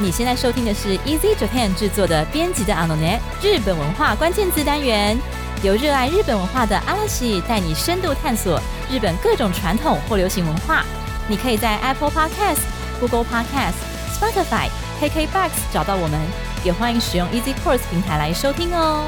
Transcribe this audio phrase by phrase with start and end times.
[0.00, 5.18] 你现在收听的是 Easy Japan 制作的编辑的 Anonet 日本文化关键字单元，
[5.62, 8.60] 由热爱日本文化的阿拉西带你深度探索
[8.90, 10.84] 日本各种传统或流行文化。
[11.28, 16.20] 你可以在 Apple Podcast、Google Podcast、Spotify、KKBox 找到我们，
[16.64, 19.04] 也欢迎使用 Easy Course 平台来收听哦。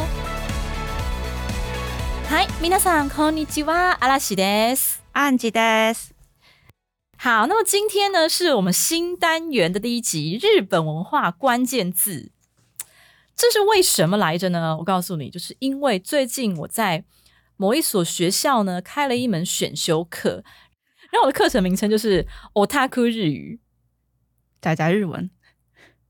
[2.31, 5.03] 嗨，皆さんこんにちは、阿拉西です。
[5.13, 6.18] 安吉です。
[7.22, 12.32] 好，那么今天呢，是我们新单元的第一集，日本文化关键字。
[13.36, 14.78] 这是为什么来着呢？
[14.78, 17.04] 我告诉你，就是因为最近我在
[17.58, 20.46] 某一所学校呢开了一门选修课，
[21.12, 23.60] 然后我的课程名称就是 Otaku 日语。
[24.62, 25.30] 仔仔日文，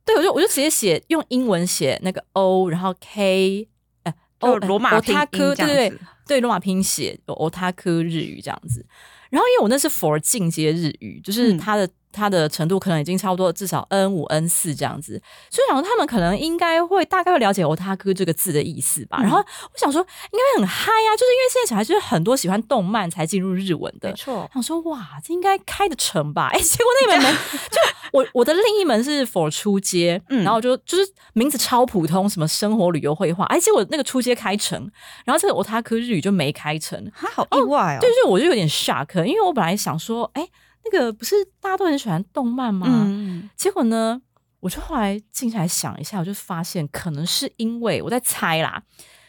[0.05, 3.67] 对，我就我就直接写用英文写那个 O，然后 K，
[4.03, 8.85] 呃就罗马拼音 Otaku，对对子对，罗马拼写有 Otaku 日语这样子。
[9.29, 11.57] 然后因为我那是 for 进阶日语，就是嗯。
[11.57, 19.17] 它的、它的程度可能已经差不多至少 N 五 N 四这样子，所以想说他们可能应该会大概会了解 otaku 这个字的意思吧。
[19.21, 26.49] 嗯然后我想说应该很嗨啊，就是因为现在小孩就是很多喜欢动漫才进入日文的没，错，想说哇，这应该开得成吧？
[26.51, 27.33] 哎、结果那 门门
[27.69, 27.77] 就
[28.11, 34.89] 我我的另一门是 for 初阶，嗯然后就就是名字超普通，什么生活旅游绘画，哎、结果那个出街开成，
[35.25, 37.99] 然后这个 otaku 日语就没开成，他好意外哦。
[38.01, 40.47] 对，所以我就有点 shock，因为我本来想说，哎、
[40.85, 42.87] 那个不是大家都很喜欢动漫吗？
[42.89, 44.21] 嗯，结果呢，
[44.59, 48.81] 我就后来静下来想一下，我就发现可能是因为我在猜啦，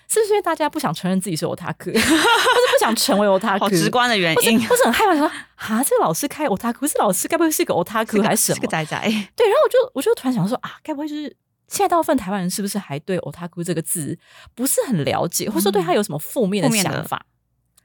[0.08, 5.26] 是不是因为大家不想承认自己是 otaku， 或者不想成为 otaku，好直观的原因，或是很害怕说
[5.56, 8.68] 啊，这个老师开 otaku，这老师该不会是个 otaku 还是什么是个？
[8.68, 8.98] 仔仔，
[9.36, 11.24] 对，然后我就我就突然想说啊，该不会就是
[11.68, 14.18] 现在大部分台湾人是不是还对 otaku 这个字
[14.54, 17.24] 不是很了解，或者说对他有什么负面的想法？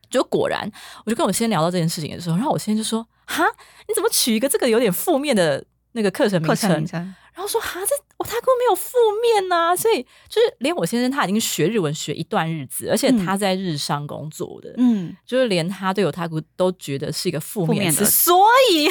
[0.09, 0.69] 就果然，
[1.05, 3.43] 我就跟我先聊到这件事情的时候，然后我先就说：“哈，
[3.87, 13.25] 你怎么取一个这个有点负面的那个课程名课称？”程名称，然后说：“哈，这 otaku 没有负面呐、所以就是连我先生他已经学日文学一段日子，而且嗯。
[13.25, 18.05] 他在日商工作的，嗯，就是连他对 otaku 都觉得是一个负面词，面的。
[18.05, 18.89] 所以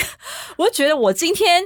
[0.58, 1.62] 我就觉得我今天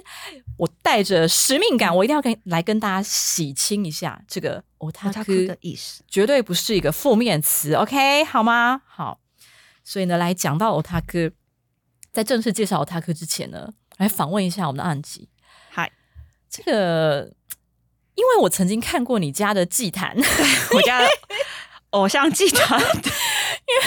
[0.56, 8.22] 我带着使命感，我一定要跟来跟大家洗清一下这个他哭 otaku 的意思，绝对不是一个负面词，OK？
[8.24, 8.82] 好吗？
[8.86, 9.18] 好，
[9.88, 11.32] 所以呢，来讲到 otaku，
[12.12, 15.30] 在正式介绍 otaku 之前呢，来访问一下我们的案吉。
[15.70, 15.90] 嗨，
[16.50, 17.32] 这个，
[18.14, 20.14] 因为我曾经看过你家的祭坛，
[20.76, 21.08] 我家的
[21.92, 23.82] 偶像祭坛， 因为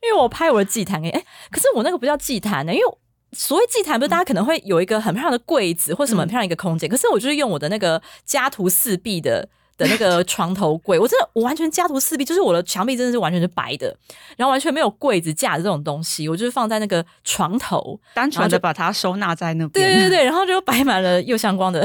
[0.00, 2.98] 因为我拍我的祭坛给，哎，可是我那个不叫祭坛呢，因为
[3.32, 9.46] 所谓祭坛，不是大家可能会有一个很漂亮的柜子或什么很漂亮一个空间，可是我就是用我的那个家徒四壁的。
[9.76, 13.94] 的那个床头柜，我真的我完全家徒四壁，就是我的墙壁真的是完全是白的，
[14.36, 21.80] 然后完全没有柜子架子这种东西，我就是放在那个床头，单纯的把它收纳在那边，对对对，然后就摆满了右相光的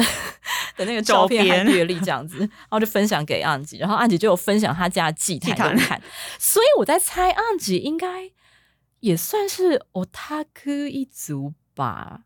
[0.78, 5.78] 的那个照片和阅历这样子，然后就分享给安吉，然后安吉就有分享他家的祭坛
[6.40, 8.32] 所以我在猜安吉应该
[9.02, 12.22] 也算是 otaku 一族吧？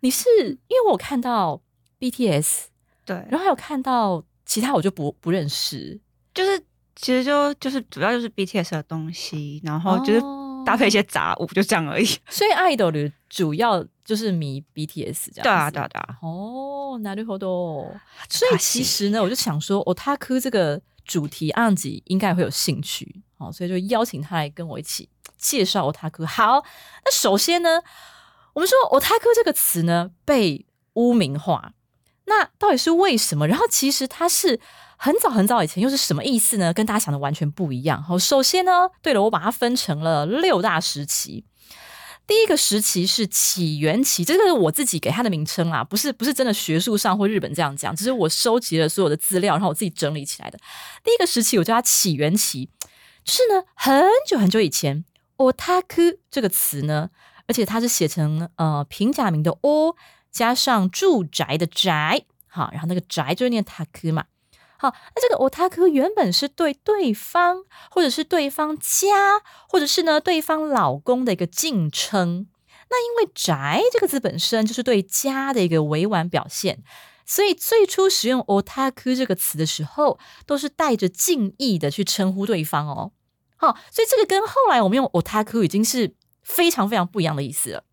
[0.00, 0.28] 你是
[0.68, 1.62] 因为我有看到
[2.00, 2.64] BTS，
[3.04, 5.99] 对，然后还有看到其他我就不不认识，
[6.33, 6.59] 就是
[6.95, 12.05] 其实就就是主要就是 BTS 的东西，然后就是哦搭配一些杂物，就这样而已。
[12.29, 15.43] 所以 idol 的主要就是迷 BTS 这样子。
[15.43, 17.87] 对啊，对啊，对啊，哦，なるほど。
[18.29, 26.25] 所以可惜其实呢，我就想说，otaku 这个主题，安吉应该会有兴趣，好，所以就邀请他来跟我一起介绍 otaku。
[26.25, 26.63] 好，
[27.03, 27.81] 那首先呢，
[28.53, 30.63] 我们说 otaku 这个词呢被
[30.93, 31.73] 污名化，
[32.26, 33.46] 那到底是为什么？
[33.48, 34.60] 然后其实它是
[34.96, 36.72] 很早很早以前又是什么意思呢？
[36.72, 38.02] 跟大家想的完全不一样。
[38.02, 41.44] 好，首先呢，对了，我把它分成了六大时期。
[42.26, 50.58] 第一个时期是起源期，这个是我自己给它的名称啦，不是不是真的学术上或日本这样讲，只是我收集了所有的资料，然后我自己整理起来的。
[51.04, 52.68] 第一个时期我叫它起源期，
[53.24, 55.04] 就是呢很久很久以前
[55.36, 57.10] ，otaku 这个词呢，
[57.46, 59.94] 而且它是写成呃平假名的 o
[60.36, 64.26] 加上住宅的宅，好，然后那个宅就是念 taku 嘛。
[64.76, 72.48] 好，那这个 otaku 原本是对对方，或者是对方家，或者是呢对方老公的一个敬称。
[72.90, 76.84] 那因为“宅”这个字本身就是对家的一个委婉表现，
[77.24, 83.12] 所以最初使用 otaku 这个词的时候，都是带着敬意的去称呼对方哦。
[83.56, 87.84] 好，所以这个跟后来我们用 otaku 已经是非常非常不一样的意思了。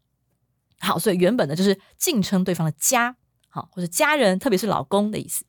[0.83, 3.15] 好，所以原本呢就是敬称对方的家，
[3.49, 5.45] 好或者家人，特别是老公的意思。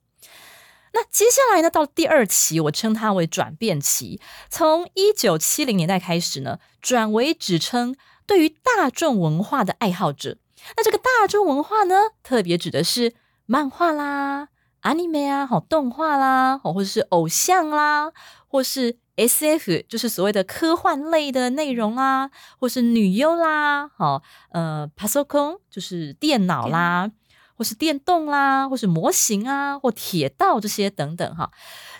[0.93, 4.21] 那接下来呢，到第二期，我称它为转变期。
[4.49, 7.95] 从一九七零年代开始呢，转为指称
[8.25, 10.37] 对于大众文化的爱好者。
[10.77, 13.13] 那这个大众文化呢，特别指的是
[13.45, 14.47] 漫画啦、
[14.83, 18.13] anime 啊、好动画啦，好或者是偶像啦，
[18.47, 22.29] 或是 S.F，就是所谓的科幻类的内容啦，
[22.59, 24.21] 或是女优啦，好
[24.51, 27.11] 呃 p a s o k o n 就是电脑啦，
[27.55, 31.51] 或是电动啦，或是模型啊，或铁道这些等等哈。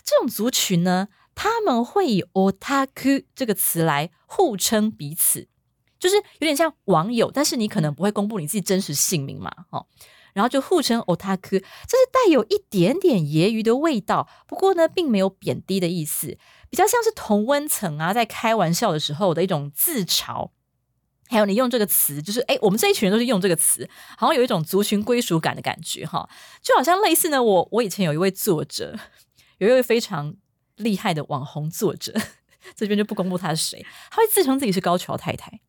[0.04, 5.48] 这种族群呢，他们会以 otaku 这个词来互称彼此。
[5.98, 9.88] 就是有点像网友，但是你可能不会公布你自己真实姓名嘛，哦，
[10.34, 16.38] 然后就互称 otaku，这是带有一点点揶揄的味道，不过呢，并没有贬低的意思，
[16.76, 20.50] 比较像是同温层啊，在开玩笑的时候的一种自嘲。
[21.30, 26.30] 还有你用这个词，就是哎，我们这一群人都是用这个词，好像有一种族群归属感的感觉哈，
[26.62, 28.94] 就好像类似呢，我我以前有一位作者，
[29.60, 30.36] 有一位非常
[30.76, 32.14] 厉害的网红作者，
[32.76, 35.62] 这边就不公布他是谁，他会自称自己是高桥太太。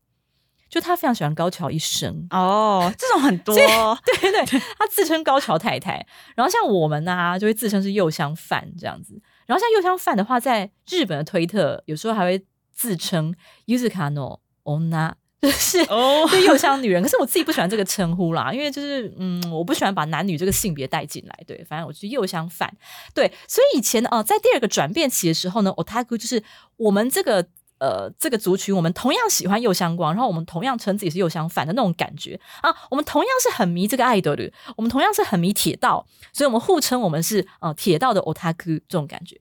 [0.69, 3.55] 就他非常喜欢高桥一生哦，这种很多，
[4.05, 6.05] 对对对，他自称高桥太太。
[6.35, 9.23] 然后像我们呢，就会自称是右相饭这样子。
[9.47, 13.35] 然后像右香饭的话，在日本的推特有时候还会自称
[13.67, 17.03] Yuzukano Onna，就是哦， 对右香女人。
[17.03, 21.45] 可是我自己不喜欢这个称呼啦，因为就是嗯，我不喜欢把男女这个性别带进来。
[21.47, 22.73] 对，反正我是右香饭。
[23.15, 26.43] 对，所以以前哦，在第二个转变期的时候呢，Otaku 就是
[26.77, 27.49] 我们这个。
[27.79, 39.41] 呃，这个族群我们同样喜欢右相光，然后我们同样称自己是右相反的那种感觉啊，我们同样是很迷这个爱德的，我们同样是很迷铁道，所以我们互称我们是呃铁道的 otaku 这种感觉。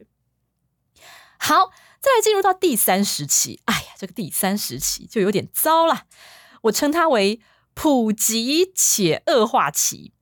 [1.37, 1.71] 好，
[2.01, 6.03] 再来进入到第三时期，哎呀，这个第三时期就有点糟了，
[6.63, 7.39] 我称它为
[7.73, 10.13] 普及且恶化期。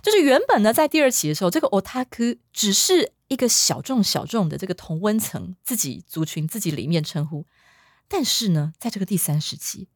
[0.00, 7.46] 就是原本呢，在第二期的时候，这个 otaku 只是一个小众小众的这个同温层自己族群自己里面称呼，
[8.08, 9.88] 但是呢，在这个第三时期，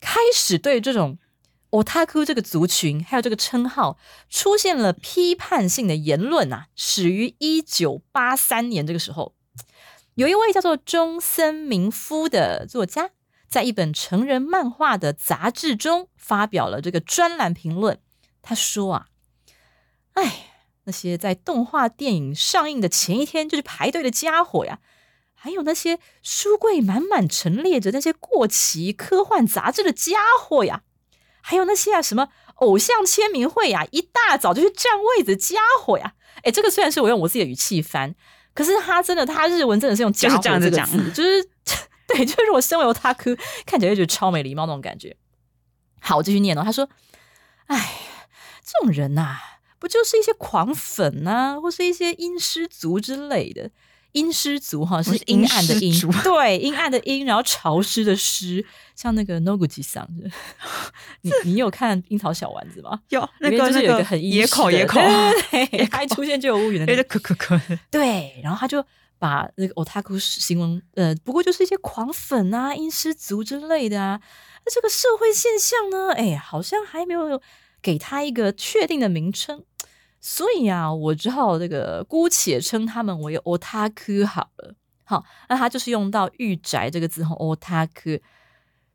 [0.00, 1.18] 开始对这种
[1.70, 3.98] otaku 这个族群还有这个称号
[4.30, 9.34] 出现了批判性的言论啊，始于一九八三年这个时候，
[10.14, 13.10] 有一位叫做中森明夫的作家，
[13.48, 17.98] 在一本成人漫画的杂志中发表了这个专栏评论，
[18.40, 19.08] 他说啊。
[20.12, 20.53] 哎，
[20.84, 24.80] 那些在动画电影上映的前一天就去排队的家伙呀，
[25.34, 30.82] 还有那些书柜满满陈列着那些过期科幻杂志的家伙呀，
[31.40, 36.14] 还有那些啊什么偶像签名会呀，一大早就去占位子的家伙呀。
[36.42, 38.14] 哎，这个虽然是我用我自己的语气翻，
[38.52, 41.48] 可是他真的，他日文真的是用“家伙”这个字，就是
[42.06, 43.34] 对，就是我身为他科，
[43.64, 45.16] 看起来就觉得超没礼貌那种感觉。
[46.00, 46.62] 好，我继续念哦。
[46.62, 46.88] 他说
[47.68, 48.00] ：“哎，
[48.62, 49.38] 这种人呐。”
[49.84, 53.70] 不就是一些狂粉啊，或是一些阴湿族之类的？
[54.12, 55.92] 阴湿族哈是阴暗的阴，
[56.22, 58.64] 对，阴暗的阴，然后潮湿的湿，
[58.96, 60.08] 像那个 Noguchi 桑。
[61.20, 62.98] 你你有看樱桃小丸子吗？
[63.10, 64.98] 有，那个就是有一个很野口野口，
[65.50, 67.60] 对，他一出现就有乌云的 那个可可可。
[67.90, 68.82] 对，然后他就
[69.18, 74.18] 把那个 otaku 形容，呃，不过就是一些狂粉啊、阴湿族之类的啊。
[74.64, 77.38] 那这个社会现象呢，哎，好像还没有
[77.82, 79.62] 给他一个确定的名称。
[80.26, 84.74] 所以啊，我只好这个姑且称他们为 otaku 好了。
[85.04, 88.22] 好，那他就是用到“御宅”这个字哈，otaku。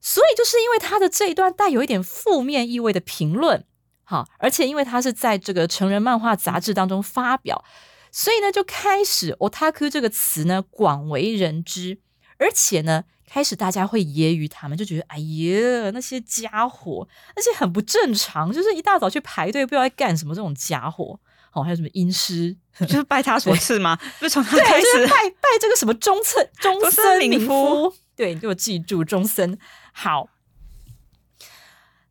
[0.01, 3.63] 所以就是因为他的这一段带有一点负面意味的评论，
[4.03, 7.63] 好，而且因为他是在这个成人漫画杂志当中发表，
[8.11, 11.99] 所以呢，就开始 otaku 这个词呢广为人知，
[12.39, 13.03] 而且呢。
[13.31, 21.19] 开始大家会揶揄他们，就觉得哎呀，那些家伙，那些很不正常，就是一大早去排队，不知道在干什么这种家伙。
[21.51, 23.95] 哦，还有什么阴师，就是拜他所赐吗？
[24.17, 27.93] 不是从他开始拜拜这个什么中村中森明夫？
[28.15, 29.59] 对，你给我记住中森。
[29.93, 30.29] 好，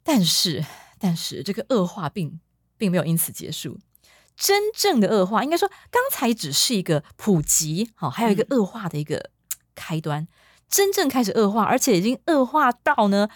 [0.05, 0.65] 但是
[1.01, 2.39] 但是这个恶化并
[2.77, 3.81] 并没有因此结束，
[4.37, 9.31] 真正的恶化应该说刚才只是一个普及，好，还有一个恶化的一个
[9.79, 10.27] 开端。
[10.69, 13.29] 真正开始恶化，而且已经恶化到呢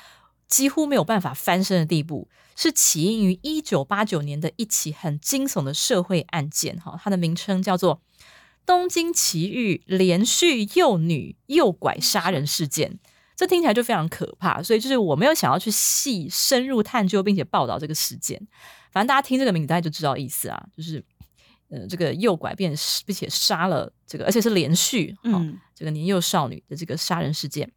[0.48, 6.78] 几乎没有办法翻身的地步，是起因于一九八九年的一起很惊悚的社会案件。
[6.78, 8.02] 哈，它的名称叫做
[8.66, 12.98] “东京奇遇连续幼女诱拐杀人事件”。
[13.34, 18.38] 这听起来就非常可怕，所以就是我没有想要去细深入探究，并且报道这个事件。
[18.90, 21.02] 反正大家听这个名字，大家就知道意思啊，就是。
[21.72, 22.76] 呃，这个诱拐并
[23.06, 27.72] 并且杀了这个，而且是连续，嗯，这个年幼少女的这个杀人事件。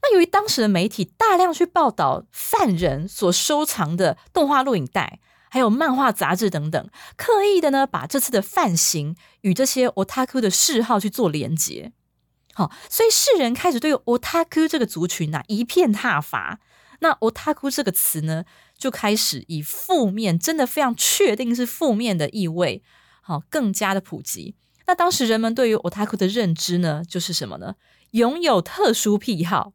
[0.00, 11.92] 那由于当时的媒体大量去报道犯人所收藏的动画录影带，还有漫画杂志等等，刻意的呢把这次的犯行与这些 otaku 的嗜好去做连结，
[12.54, 16.60] 好，所以世人开始对 otaku 这个族群呐一片挞伐。
[17.00, 18.44] 那 otaku 这个词呢，
[18.76, 22.82] 就开始以负面，真的非常确定是负面的意味，
[23.20, 24.54] 好，更加的普及。
[24.86, 27.76] 那当时人们对于 otaku 的认知呢，就是什么呢？
[28.10, 29.72] 拥有特殊癖好，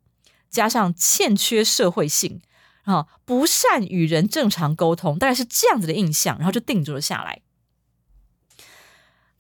[0.50, 2.42] 加上欠缺社会性，
[2.84, 7.42] 啊，不善与人正常沟通，大概是这样子的印象，然后就定住了下来。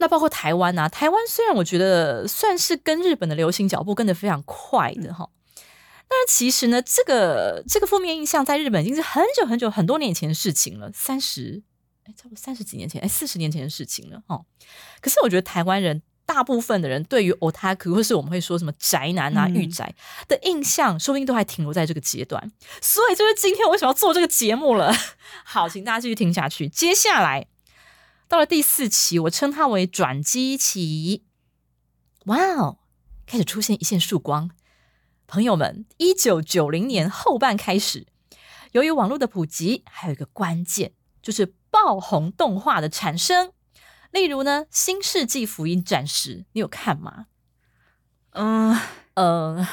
[0.02, 5.30] 那包括台湾啊，台湾虽然我觉得算是跟日本的流行脚步跟得非常快的哈，
[6.10, 11.62] 但是其实呢，这个这个负面印象在日本已经是很久很久很多年前的事情了，三十
[12.06, 14.44] 哎，差不多三十几年前，哎，四十年前的事情了哦。
[15.02, 19.94] 可是我觉得台湾人大部分的人对于 otaku 或是我们会说什么宅男啊、御宅
[20.28, 22.52] 的印象，说不定都还停留在这个阶段。
[22.82, 24.92] 所以就是今天我为什么要做这个节目了？
[25.46, 27.48] 好，请大家继续听下去，接下来。
[28.28, 31.24] 到了第四期，我称它为转机期。
[32.26, 32.78] 哇哦，
[33.26, 34.52] 开始出现一线曙光。
[35.30, 38.08] 朋友们，一九九零年后半开始，
[38.72, 43.52] 由于网络的普及，还有一个关键就是爆红动画的产生。
[44.10, 47.28] 例如呢，《新世纪福音战士》，你有看吗？
[48.32, 48.76] 嗯
[49.14, 49.68] 呃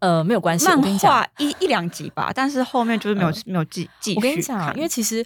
[0.00, 5.24] 呃，没有关系，漫画一一两集吧，但是后面就是没有、嗯没有继继续我跟你讲，因为其实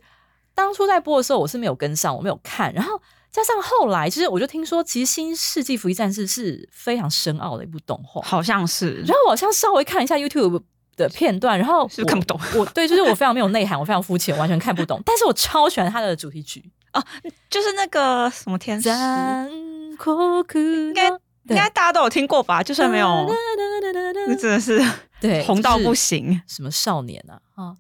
[0.55, 3.01] 当初在播的时候，我是没有跟上，我没有看，然后
[3.37, 8.23] 加上后来，其实我就听说，其实《新世纪福音战士》是非常深奥的一部动画。
[8.23, 10.63] 好像是然后我好像稍微看了一下 YouTube
[10.97, 14.99] 的片段，然后看不懂我 对，就是我非常没有内涵，我非常肤浅，完全看不懂。
[15.05, 16.65] 但是我超喜欢它的主题曲，
[17.51, 18.97] 就是那个什么天使，应
[20.89, 22.63] 应该应该大家都有听过吧？
[22.63, 23.27] 就算没有，
[24.27, 24.83] 那真的是
[25.21, 26.41] 对红到不行。
[26.49, 27.77] 什么少年啊啊，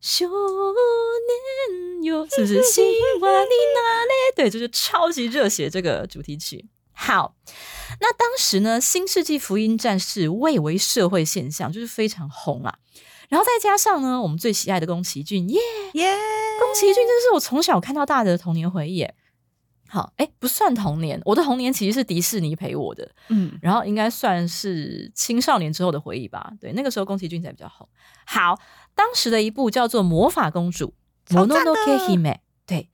[0.00, 2.80] 少年哟是不是希
[3.20, 4.12] 望你哪里？
[4.34, 6.66] 对，就是超级热血这个主题曲。
[6.92, 7.34] 好，
[8.00, 12.78] 那当时呢，《新世纪福音战士》蔚为社会现象，就是非常红啊。
[13.28, 15.60] 然后再加上呢，我们最喜爱的宫崎骏，耶，
[15.94, 16.16] 耶、
[16.58, 19.14] 宫崎骏真是我从小看到大的童年回忆耶。
[19.90, 26.52] 好，哎，不算童年，我的童年其实是迪士尼陪我的，嗯，然后应该算是青少年之后的回忆吧。
[26.60, 27.88] 对，那个时候宫崎骏才比较红。
[28.24, 28.56] 好，
[28.94, 30.94] 当时的一部叫做《魔法公主》
[31.34, 32.38] 超赞的 （Mononoke Hime）。
[32.64, 32.88] 对，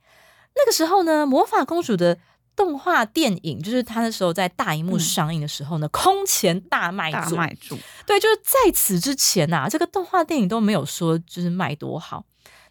[0.55, 2.17] 那个时候呢，魔法公主的
[2.55, 7.29] 动画电影，就是它那时候在大荧幕嗯上映的时候呢，空前大卖大。
[7.29, 7.77] 卖主，
[8.07, 12.25] 对，就是在此之前呐、这个动画电影都没有说就是卖多好。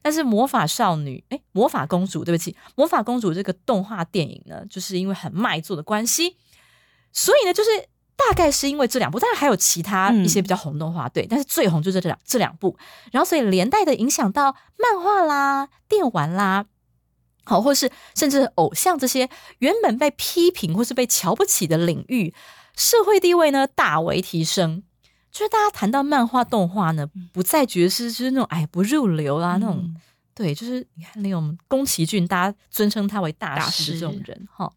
[0.06, 6.36] 但是魔法少女，哎，魔法公主，对不起，魔法公主这个动画电影呢，就是因为很卖座的关系，
[7.10, 7.70] 所以呢，就是
[8.14, 12.78] 大概是因为这两部，当然还有其他一些比较红动画，对，但是最红就是这两这两部，
[13.10, 16.66] 然后所以连带的影响到漫画啦、电玩啦。
[17.44, 22.32] 好，或是甚至偶像这些原本被批评或是被瞧不起的领域，
[22.76, 24.84] 社会地位呢大为提升。
[25.36, 30.00] 就是大家谈到漫画动画呢，不再觉得是就是那种哎不入流啊、那种，嗯
[30.34, 34.72] 对，就是你看那种宫崎骏，大家尊称他为大大师这种人哈。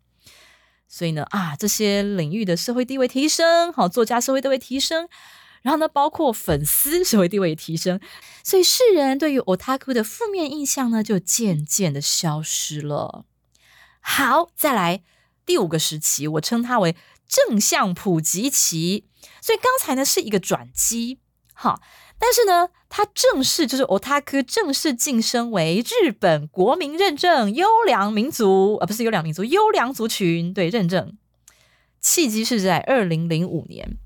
[0.89, 5.07] 所以呢啊，这些领域的社会地位提升，好，作家社会地位提升，
[5.61, 7.97] 然后呢，包括粉丝社会地位也提升，
[8.43, 13.23] 所以世人对于 otaku 的负面印象呢，就渐渐的消失了。
[14.01, 15.03] 好，再来
[15.45, 16.97] 第五个时期，我称它为
[17.29, 19.05] 正向普及期。
[19.41, 21.19] 所以刚才呢是一个转机，
[21.53, 21.79] 哈，
[22.17, 31.17] 但是呢，他正式就是 otaku 正式晋升为日本国民认证优良民族，啊，不是优良民族，优良族群，对，认证。
[32.01, 33.98] 契机是在二零零五年，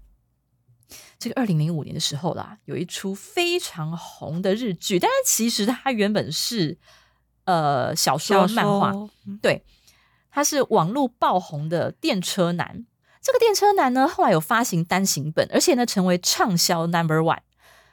[1.20, 6.77] 这个二零零五年的时候啦，有一出非常红的日剧，但是其实它原本是
[7.46, 8.92] 呃小说漫画，
[9.42, 9.63] 对，
[10.32, 12.86] 它是网络爆红的电车男。
[13.24, 17.39] 这个电车男呢，后来有发行单行本，而且呢成为畅销 number one。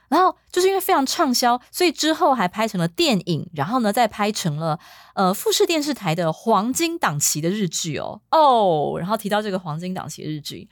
[0.08, 4.76] 然后就是因为非常畅销，所以之后还拍成了电影，然后呢再拍成了
[5.14, 8.96] 呃富士电视台的黄金档期的日剧哦哦。
[8.98, 10.68] 然后提到这个黄金档期的日剧，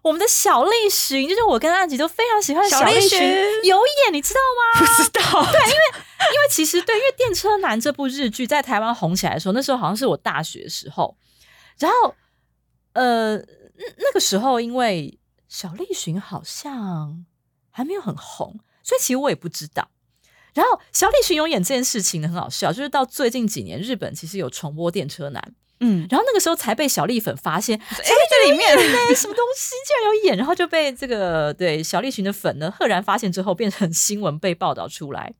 [0.00, 3.28] 我们的小栗旬，就是我跟安吉都非常喜欢的小栗旬旬
[3.64, 4.80] 有演，你知道吗？
[4.80, 5.82] 不知道，对，因为
[6.32, 11.14] 因为其实对，因为《电车男》这部日剧在台湾红起来的时候，那时候好像是我大学的时候，
[11.78, 12.14] 然后
[12.94, 13.38] 呃
[13.78, 15.18] 那那个时候因为
[15.48, 17.24] 小栗旬好像
[17.70, 19.88] 还没有很红，所以其实我也不知道。
[20.54, 25.40] 然后小栗旬有演这件事情呢，很好笑，就是到最近几年，日本其实有重播《电车男》，
[25.80, 35.34] 嗯，然后那个时候才被小栗粉发现，哎，这里面哎，什么东西竟然有演，然后就被这个对小栗旬的粉呢赫然发现之后，变成新闻被报道出来。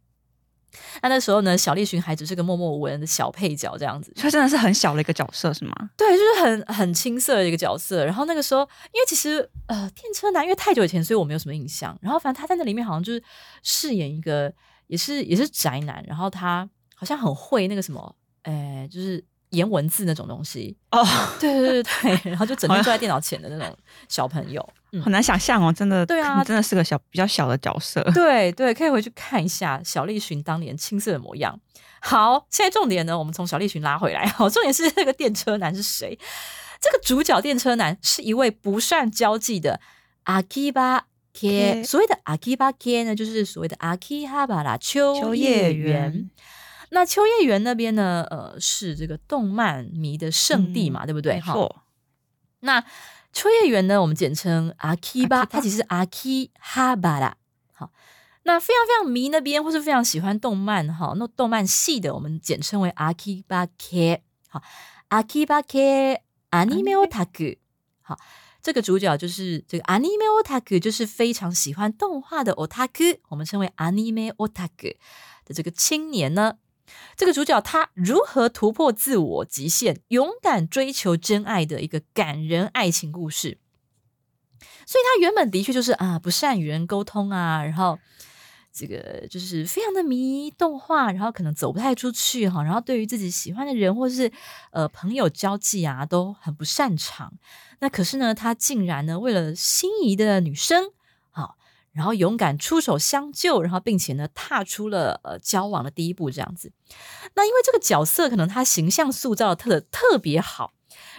[1.03, 5.75] 那那时候呢，小栗旬还只是个默默无闻的小配角这样子，他真的是很小的一个角色，是吗？
[5.97, 8.05] 对，就是很很青涩的一个角色。
[8.05, 11.97] 然后那个时候，因为其实呃，电车男因为太久以前，所以我没有什么印象。
[12.01, 13.23] 然后反正他在那里面好像就是
[13.63, 14.53] 饰演一个
[14.87, 21.07] 也是也是宅男，然后他好像很会那个什么，哎，就是颜文字那种东西哦，
[21.41, 23.77] 对对对对， 然后就整天坐在电脑前的那种
[24.09, 24.67] 小朋友。
[25.05, 28.03] 很难想象哦，真的，对啊，真的是个小比较小的角色。
[28.15, 31.61] 对对，可以回去看一下小栗旬当年青涩的模样。
[32.01, 34.25] 好，现在重点呢，我们从小栗旬拉回来。
[34.33, 36.19] 好，重点是这个电车男是谁？
[36.81, 39.79] 这个主角电车男是一位不善交际的
[40.23, 41.83] 阿基巴 K。
[41.85, 46.31] 所谓的阿基巴 K 呢，就是所谓的阿基哈巴拉秋叶原。
[46.91, 51.35] 那秋叶原那边呢，呃，是这个动漫迷的圣地嘛，对不对？
[51.35, 51.83] 没错。
[52.61, 52.83] 那
[53.33, 57.37] 秋叶原呢，我们简称阿基巴，它其实是阿基哈巴拉。
[57.75, 57.93] 好，
[58.45, 64.23] 那非常非常迷那边，或是非常喜欢动漫哈，那动漫系的，我们简称为阿基巴 K。
[64.49, 64.63] 好，
[65.09, 67.59] 阿基巴 K Anime Otaku。
[68.01, 68.19] 好，
[68.63, 74.97] 这个主角就是这个 Anime Otaku，就是非常喜欢动画的 Otaku，我们称为 Anime Otaku
[75.45, 76.55] 的这个青年呢。
[77.17, 83.59] 这个主角他如何突破自我极限，勇敢追求真爱的一个感人爱情故事。
[84.87, 87.99] 所以他原本的确就是啊，不善与人沟通啊，然后
[88.73, 94.31] 这个就是非常的迷动画，然后可能走不太出去哈，然后对于自己喜欢的人或是
[94.71, 97.33] 呃朋友交际啊都很不擅长。
[97.81, 100.93] 那可是呢，他竟然呢为了心仪的女生。
[101.99, 106.71] 然后勇敢出手相救，然后并且呢踏出了呃交往的第一步，这样子。
[107.35, 110.73] 那因为这个角色可能他形象塑造的特特别好，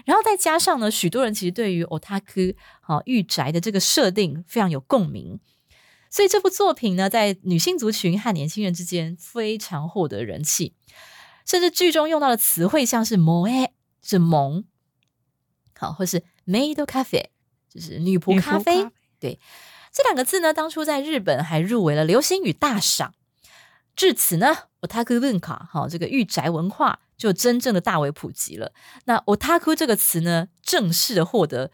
[0.06, 5.42] 然后再加上呢，许多人其实对于 otaku 啊御宅的这个设定非常有共鸣，
[6.10, 10.74] 所以这部作品呢在女性族群和年轻人之间非常获得人气，
[11.46, 13.72] 甚至剧中用到的词汇像是 moe
[14.02, 14.64] 是萌，
[15.78, 17.26] 好，或是 maid cafe
[17.68, 18.88] 就是女仆咖啡，
[19.20, 19.38] 对。
[20.00, 23.14] 这两个字呢，当初在日本还入围了流行语大赏。
[23.98, 28.72] 至此呢，otaku 文化，哈，这个御宅文化就真正的大为普及了。
[29.04, 31.72] 那 otaku 这个词呢，正式的获得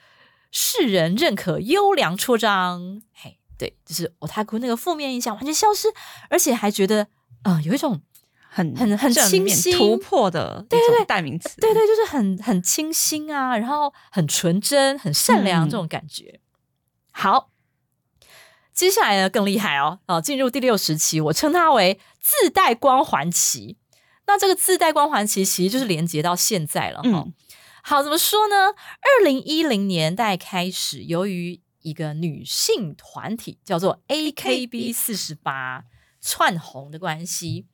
[0.52, 3.04] 世人认可，优良戳章。
[3.14, 5.90] 嘿，对，就是 otaku 那个负面印象完全消失，
[6.32, 7.06] 而且还觉得，
[7.44, 8.02] 呃，有一种
[8.50, 16.40] 很很很清新突破的对对代名词，对对，就是很很清新啊，然后很纯真、很善良这种感觉。
[17.12, 17.52] 好。
[18.76, 23.78] 接下来呢更厉害哦，啊，进入第六时期，我称它为自带光环期。
[24.28, 27.26] 那这个自带光环期其实就是连接到现在了哈。
[27.82, 28.56] 好，怎么说呢？
[29.00, 35.86] 二零一零年代开始，由于一个女性团体叫做 A K B 四十八
[36.20, 37.68] 窜红的关系，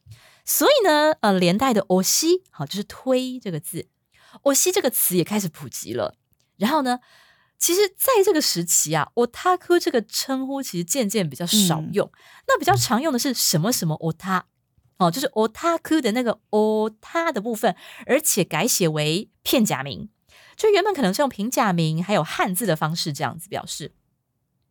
[0.46, 3.88] 所以呢，呃，连带的“欧西”好就是推这个字
[4.44, 6.14] ，“欧西”这个词也开始普及了。
[6.58, 7.00] 然后呢？
[7.62, 12.12] 其实，在这个时期啊，otaku 这个称呼其实渐渐比较少用。
[12.48, 14.42] 那比较常用的是什么什么 ota
[14.98, 17.76] 哦，就是 otaku 的那个 ota 的部分，
[18.08, 20.10] 而且改写为片假名。
[20.58, 23.94] 就原本可能是用平假名，还有汉字的方式这样子表示。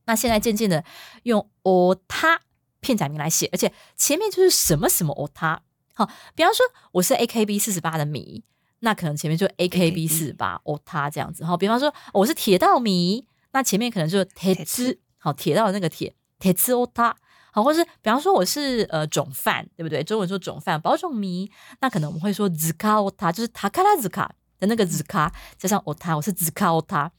[0.07, 0.85] 那现在渐渐的
[1.22, 2.40] 用 ota
[2.81, 5.61] 片假名来写，而且前面就是什么什么 ota。
[5.94, 8.42] 好，比方说我是 AKB 四十八的迷。
[8.80, 11.56] 那可能前面就 A K B 四八哦，他这样子哈。
[11.56, 17.16] 比方说我是铁道迷，那前面可能就铁之好铁道的那个铁铁兹哦他
[17.52, 20.02] 好，或是比方说我是呃种饭，对不对？
[20.02, 27.10] 中文说种饭保种迷，那可能我们会说兹卡哦他就是塔卡拉 z k a 的那个 z k a 加上 o ta，，我是兹卡哦他。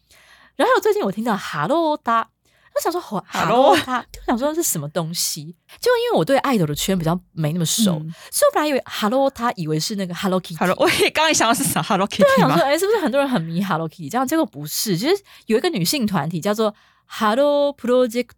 [0.55, 2.29] 然后最近我听到哈喽他。
[2.73, 5.55] 我想说，哈喽，他就想说是什么东西？
[5.79, 10.57] 就因为我对爱豆的圈比较没那么熟，所以我本来以为哈喽，他以为是那个 Hello Kitty。
[10.57, 14.09] Hello，我也刚刚想到是啥 Hello Kitty 对，想说，哎，是不是很多人很迷 Hello Kitty？
[14.09, 16.73] 这样结果不是，其实有一个女性团体叫做
[17.05, 18.29] Hello Project，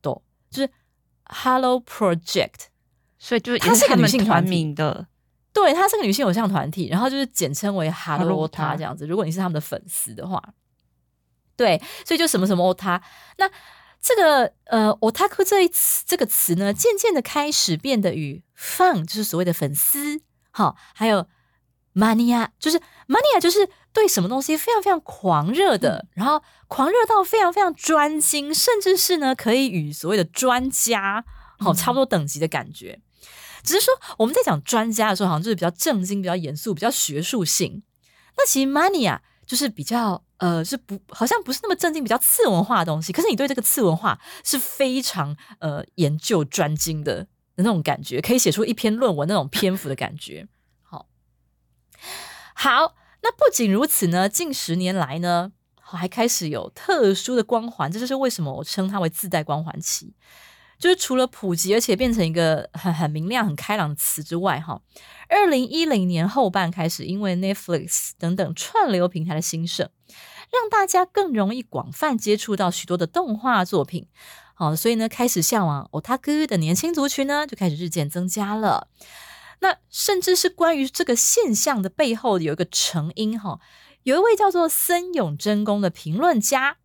[0.50, 0.70] 就是
[1.26, 2.70] Hello Project，
[3.20, 5.06] 所以就是它是个女性团名的，
[5.54, 9.06] 对，它是个女性偶像团体，然后就是简称为 Hello 他这样子。
[9.06, 10.42] 如果你是他们的粉丝的话，
[11.56, 13.00] 对，所以就什么什么他
[13.38, 13.48] 那。
[14.04, 21.26] 这个呃，otaku 这一词这个词呢，渐渐的开始变得与 fan 就是所谓的粉丝，好，还有
[21.96, 31.24] mania 就是 mania 就是对什么东西非常非常狂热的，然后狂热到非常非常专精，甚至是呢可以与所谓的专家
[31.60, 33.00] 好差不多等级的感觉。
[33.64, 37.82] 只是说我们在讲专家的时候，好像就是比较正经、比较严肃、比较学术性。
[38.36, 40.24] 那其实 mania 就是比较。
[40.38, 43.14] 呃，是不，好像不是那么正经，比较次文化的东西。
[43.14, 47.26] 可是你对这个次文化是非常呃研究专精的
[47.56, 50.46] 那种感觉，可以写出一篇论文那种篇幅的感觉。
[50.82, 51.08] 好，
[52.54, 60.14] 好，那不仅如此呢，近十年来呢，还开始有特殊的光环，这就是为什么我称它为自带光环期。
[60.84, 64.82] 就是除了普及，而且变成一个很很明亮、很开朗的词之外，哈，
[65.30, 69.90] 二零一零年后半开始，因为 Netflix 等等串流平台的兴盛，
[70.52, 74.10] 让大家更容易广泛接触到许多的动画作品，
[74.56, 78.90] 好，所以呢，开始向往 Otaku 的年轻族群呢，就开始日渐增加了。
[79.62, 83.62] 那甚至是关于这个现象的背后有一个成因，哈，
[84.04, 86.76] 有一位叫做森永真宫的评论家，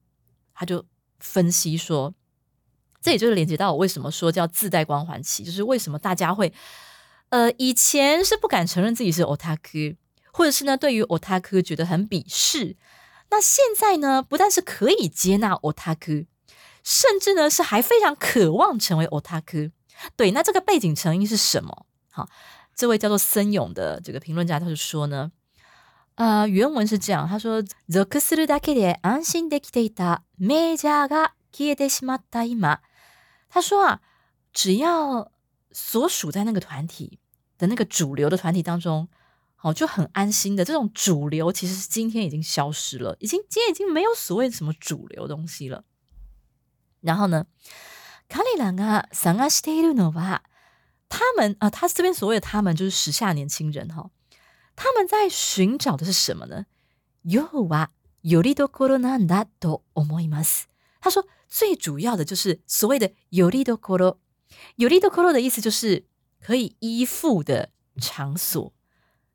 [0.55, 0.87] 他就
[1.19, 2.15] 分析说。
[3.02, 6.54] 这也就是连接到我为什么说叫自带光环期，就是为什么大家会，
[7.30, 9.98] 呃，以前是不敢承认自己是 otaku，
[10.32, 12.78] 或者是呢对于 otaku 觉得很鄙视，
[13.30, 16.28] 那现在呢不但是可以接纳 otaku，
[16.82, 19.72] 甚至呢是还非常渴望成为 otaku。
[20.16, 21.86] 对，那这个背景成因是什么？
[22.10, 22.30] 好，
[22.74, 25.32] 这位叫做森永的这个评论家他就说呢，
[26.16, 32.80] 呃，原文是这样，他说属するだけで安心できていたメジャーが消えてしまった今。
[33.50, 34.02] 他说啊，
[34.52, 35.32] 只要
[35.72, 37.20] 所属在那个团体
[37.58, 39.08] 的那个主流的团体当中，
[39.56, 40.66] 好就很安心的。
[40.66, 45.84] 这种主流其实是今天已经消失了，已经今天已经没有所谓什么主流东西了。
[47.02, 47.46] 然后呢，
[48.28, 50.42] 卡里兰啊，桑阿斯泰鲁诺瓦，
[51.08, 54.10] 他们啊，他这边所谓的他们就是时下年轻人哈，
[54.76, 56.66] 他们在寻找的是什么呢？
[57.22, 60.63] 有啊，有利多コロナだと思います。
[61.00, 61.28] 他说。
[61.48, 64.18] 最主要的就是所谓的有利的 koro，
[64.76, 66.06] 有利的 koro 的意思就是
[66.42, 68.74] 可以依附的场所。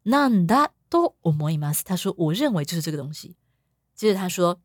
[0.02, 1.82] 那だと思います。
[1.84, 3.36] 他说，我认为就是这个东西。
[3.94, 4.60] 接着他说，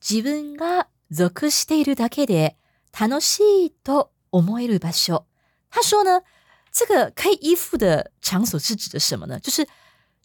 [0.00, 2.56] 自分が属しているだけで
[2.92, 5.26] 楽しいと思える場所。
[5.70, 6.22] 他说呢，
[6.72, 9.38] 这个可以依附的场所是指的什么呢？
[9.38, 9.68] 就是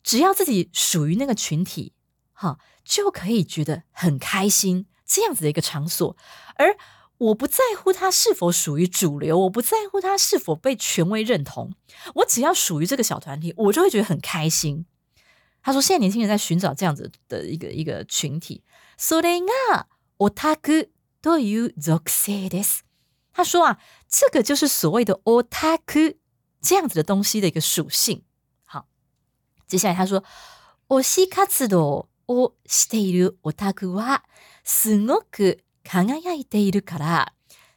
[0.01, 1.93] 只要自己属于那个群体，
[2.33, 4.85] 哈，就可以觉得很开心。
[5.05, 6.15] 这样子的一个场所，
[6.55, 6.75] 而
[7.17, 11.73] 我不在乎它是否属于主流，我不在乎它是否被权威认同，
[12.15, 14.85] 我只要属于这个小团体，我就会觉得很开心。
[15.61, 18.63] 他说，现在年轻人在寻找这样子的一个一个群体。
[18.97, 20.89] それがオタク
[21.21, 22.79] という属性です。
[23.33, 26.15] 他说啊，这个就是所谓的オタク
[26.61, 28.23] 这样子的东西的一个属性。
[28.63, 28.87] 好，
[29.67, 30.23] 接下来他说，
[30.87, 34.22] 推し活動 をしているオタクは。
[34.64, 37.32] すごく輝いているから、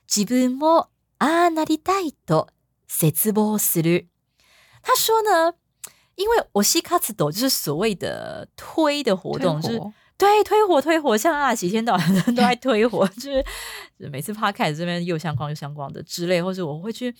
[0.07, 0.87] 自分も
[1.19, 2.47] ああなりたいと
[2.87, 4.07] 絶望する。
[4.81, 5.53] 他说呢，
[6.15, 9.81] 因为我西卡茨斗就是所谓的推的活动，就是
[10.17, 13.45] 对推火推火，像啊，几天到晚都在推火，就是
[13.97, 17.17] 每次趴开始这边又相关又相关的之类，或者我会去可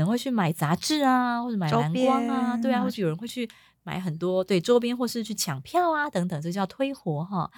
[0.00, 3.48] 能会去买杂志啊，或者买蓝光啊，对啊，或者有人会去
[3.83, 7.51] 买很多对周边，或是去抢票啊等等，这叫推火哈。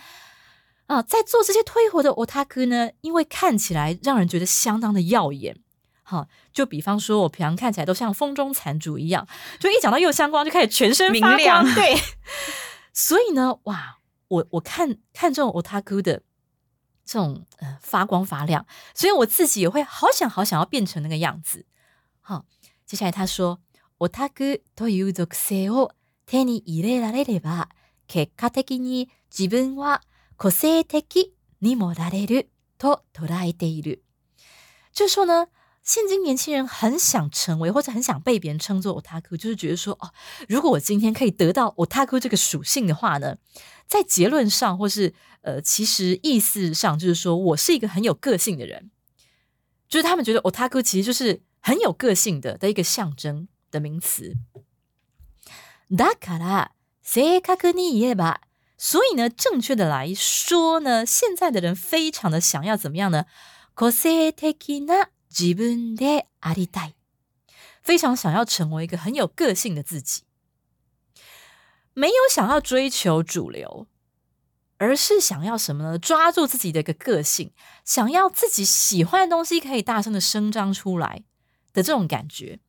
[0.88, 5.62] 啊，在做这些推火的 otaku 呢，因为看起来让人觉得相当的耀眼。
[6.04, 9.26] 好，就比方说，我平常看起来都像风中残烛一样，
[9.60, 11.64] 就一讲到右相光就开始全身发光。
[11.74, 11.96] 对，
[12.92, 16.24] 所以呢，哇，我我看看这种 otaku 的
[17.06, 21.66] 这种呃发光发亮，所以我自己也会好想好想要变成那个样子。
[22.20, 22.44] 好，
[22.86, 23.62] 接下来他说，
[24.00, 25.92] otaku という属性を
[26.26, 27.70] 手に入れられれば、
[28.08, 30.02] 結果的に自分は
[30.38, 34.04] 個性的にもられると捉えている。
[34.94, 35.48] 就是说呢，
[35.84, 40.12] 现今年轻人很想成为或者很想被别人称作 otaku，就是觉得说哦，
[40.48, 43.38] 如果我今天可以得到 otaku 这个属性的话呢，
[43.88, 48.92] 在结论上或是呃，其实意思上就是说我是一个很有个性的人，
[49.88, 54.36] 就是他们觉得 otaku 其实就是很有个性的的一个象征的名词。
[55.92, 56.72] だから
[57.04, 58.42] 正確に言えば。
[58.84, 63.26] 所以呢，正确的来说呢，现在的人非常的想要怎么样呢？
[63.76, 64.56] 個性的
[64.88, 66.94] な自分でありたい，
[67.84, 70.24] 非常想要成为一个很有个性的自己，
[71.94, 73.86] 没有想要追求主流，
[74.78, 76.00] 而是想要什么呢？
[76.00, 77.54] 抓住自己的一个个性，
[77.86, 81.22] 想要自己喜欢的东西可以大声的声张出来
[81.72, 82.60] 的这种感觉。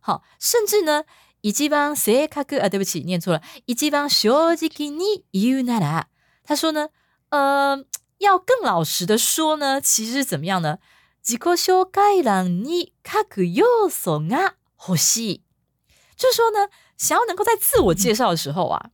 [0.00, 1.04] 好，甚至呢。
[1.44, 3.42] 一基方正確啊，对不起，念错了。
[3.66, 6.04] 一基方正直に言うなら，
[6.44, 6.88] 他说呢，
[7.30, 7.84] 呃，
[8.18, 10.78] 要更老实的说呢，其实是怎么样呢？
[11.22, 15.40] 自己紹介欄に書く要素が欲しい，
[16.16, 18.90] 就是说呢，想要能够在自我介绍的时候啊，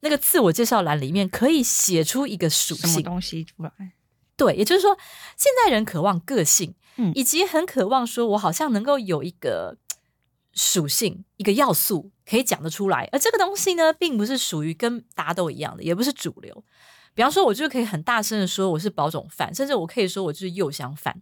[0.00, 3.72] 那个自我介绍栏里面可以写出一个属性东西出来。
[4.36, 4.96] 对，也就是说，
[5.36, 9.76] 现在人渴望个性， 嗯以及很渴望说我好像能够有一个
[10.53, 16.63] 属性、一个要素可以讲得出来，而这个东西呢，并不是属于跟大家都一样的，也不是主流。
[17.13, 21.21] 比方说，我就可以很大声的说我是保种饭，甚至我可以说我就是右香饭。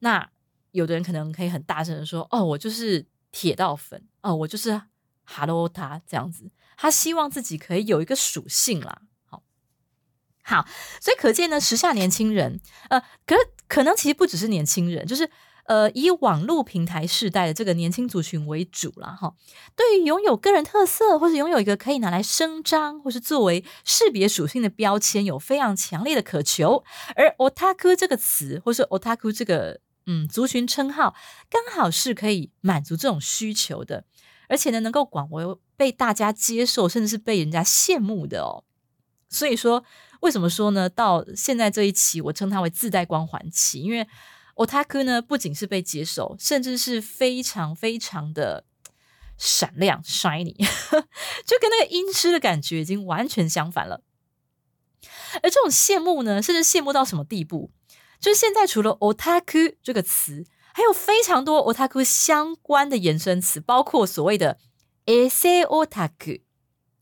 [0.00, 0.30] 那
[0.72, 4.82] 有的人可能可以很大声的说，哦，我就是铁道粉，哦，我就是
[5.24, 6.50] 哈喽他这样子。
[6.76, 9.02] 他希望自己可以有一个属性啦。
[9.24, 9.42] 好，
[10.42, 10.66] 好，
[11.00, 13.36] 所以可见呢，时下年轻人，呃，可
[13.68, 15.30] 可能其实不只是年轻人，就是
[15.64, 19.16] 呃，以网络平台世代的这个年轻族群为主了。
[19.18, 19.34] 哈。
[19.74, 26.84] 对于拥有个人特色，或是拥有一个可以拿来声张，或是作为识别属性的标签，有非常强烈的渴求。
[27.16, 31.14] 而 otaku 这个词，或是 otaku 这个嗯族群称号，
[31.48, 34.04] 刚好是可以满足这种需求的，
[34.48, 35.44] 而且呢，能够广为
[35.76, 38.64] 被大家接受，甚至是被人家羡慕的哦。
[39.30, 39.82] 所以说，
[40.20, 40.88] 为什么说呢？
[40.88, 44.06] 到现在这一期，我称它为自带光环期，因为
[44.54, 48.64] otaku 呢，不仅是被接受，甚至是非常非常的
[49.36, 50.54] 闪亮 shiny，
[51.44, 54.02] 就跟那个音痴的感觉已经完全相反了。
[55.42, 57.70] 而这种羡慕呢，甚至羡慕到什么地步？
[58.20, 64.58] 就是现在除了 otaku 这个词，还有非常多 otaku 相关的衍生词，包括所谓的
[65.06, 66.42] ese otaku。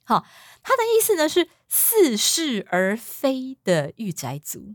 [0.04, 0.26] 好，
[0.62, 4.74] 它的意思呢是似是而非的御宅族。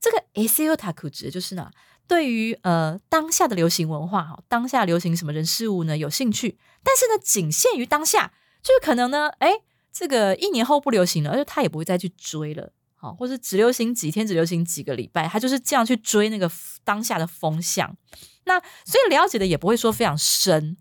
[0.00, 1.70] 这个 ese otaku 指的就是呢，
[2.06, 8.32] 对于呃当下的流行文化哈，当下流行什么人事物呢有兴趣，但是呢仅限于当下，
[8.62, 9.60] 就是可能呢，哎，
[9.92, 12.72] 这个一年后不流行了，而且他也不会再去追了。
[13.00, 16.50] 好，或是只流行几天，只流行几个礼拜，他就是这样去追那个
[16.82, 17.96] 当下的风向。
[18.44, 20.76] 那所以了解的也不会说非常深，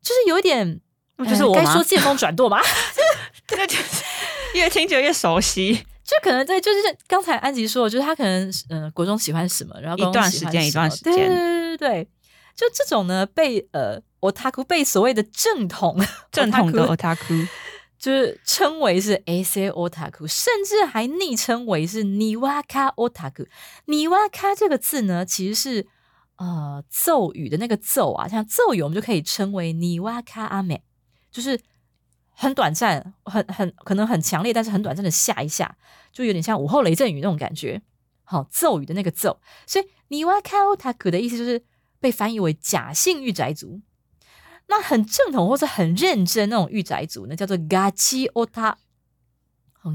[0.00, 0.80] 就是有一点，
[1.18, 2.60] 就是我吗该说见风转舵嘛，
[3.48, 4.04] 这个就是
[4.54, 12.08] 越听就越熟悉，就可能对就是刚才安吉说的，就是他可能嗯、呃国中喜欢什么，然后一段时间一段时间对对对对对，
[12.54, 15.98] 就这种呢被呃 otaku 被所谓的正统
[16.30, 17.48] 正统的 otaku。
[17.96, 23.46] 就是称为是 ase otaku，甚至还昵称为是 niwaka otaku。
[23.86, 25.86] niwaka 这个字呢，其实是
[26.36, 30.80] 呃咒语的那个咒啊，像咒语我们就可以称为 niwaka ame，
[31.32, 31.58] 就是
[32.34, 35.76] 很短暂、很很可能很强烈，但是很短暂的下一下，
[36.12, 37.80] 就有点像午后雷阵雨那种感觉。
[38.24, 41.62] 好，咒语的那个咒，所以 niwaka otaku 的意思就是
[42.00, 43.80] 被翻译为假性御宅族。
[44.66, 48.74] 那很正统或者很认真那种御宅族呢，叫做 gachi ota。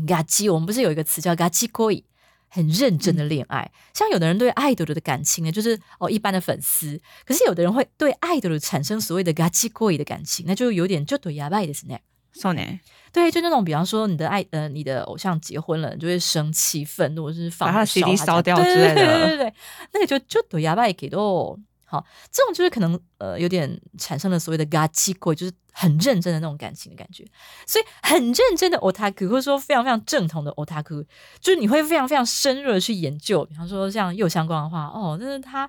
[0.06, 2.04] gachi 我们不是有一个词叫 gachi koi，
[2.47, 3.71] 很认真的恋爱。
[3.95, 11.99] 像有的人对爱豆的感情呢，就是哦一般的粉丝，可是有的人会对爱豆产生所谓的 gachi koi 的感情，那就有点就对哑巴的是那。
[12.34, 12.80] 少年
[13.12, 19.54] 对，就那种，比方说你的爱呃，你的偶像结婚了，你就会生气、愤怒，或是放把他的 CD 烧烧掉对之类的对对对对对，
[19.94, 21.58] 那个就就对哑巴也给到。
[21.92, 27.26] 好，这种就是可能呃有点产生了所谓的 gachi koi，就是很认真的那种感情的感觉。
[27.65, 31.04] 所以很认真的 otaku，或者说非常非常正统的 otaku，
[31.39, 33.44] 就是你会非常非常深入的去研究。
[33.44, 35.68] 比方说像又相关的话，哦，那是他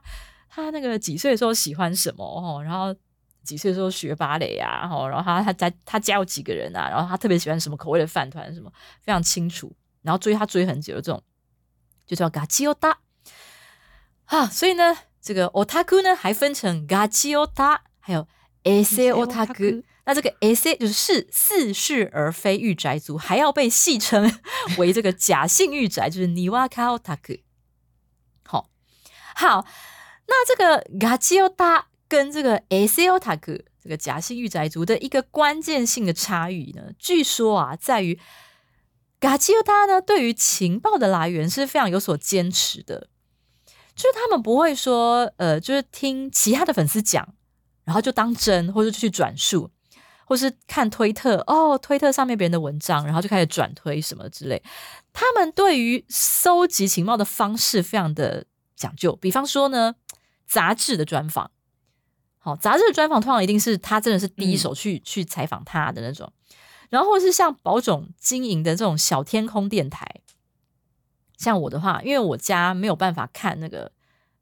[0.50, 2.94] 他那个几岁的时候喜欢什么哦，然后
[3.42, 9.74] 几岁的时候学芭蕾啊，哦，然后他他家他家有几个人啊，然后他特别喜欢什么口味的饭团什么，非常清楚。
[10.02, 11.22] 然后追他追很久的这种，
[12.06, 12.94] 就叫 gachi ota
[14.26, 14.46] 啊。
[14.46, 14.96] 所以呢。
[15.22, 18.26] 这个 otaku 呢，还分成 gachi ota，还有
[18.64, 19.84] ase otaku。
[20.06, 24.40] 那这个 ase 就是似似是而非御宅族，还要被戏称
[24.78, 27.42] 为这个假性御宅，就是 niwaka otaku。
[28.46, 28.70] 好，
[29.34, 29.66] 好，
[30.26, 38.18] 那这个 gachi ota 跟这个 ase otaku 这个假性御宅族的一个关键性的差异呢，据说啊，在于
[39.20, 43.06] gachi ota 呢，对于情报的来源是非常有所坚持的。
[43.94, 47.34] 就是他们不会说，呃，就是听其他的粉丝讲，
[47.84, 49.70] 然后就当真，或者去转述，
[50.24, 54.62] 或是看推特，哦，推特上面别人的文章，然后就开始转推什么之类。
[55.12, 59.94] 他们对于搜集情报的方式非常的讲究，比方说呢，
[60.46, 61.50] 杂志的专访，
[62.42, 66.32] 好，杂志的专访通常一定是他真的是第一手去、嗯、去采访他的那种，
[66.88, 70.06] 然后或是像宝总经营的这种小天空电台。
[71.36, 73.92] 像我的话，因为我家没有办法看那个